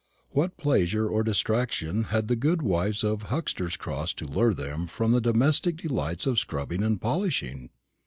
[0.31, 5.11] What pleasure or distraction had the good housewives of Huxter's Cross to lure them from
[5.11, 7.69] the domestic delights of scrubbing and polishing?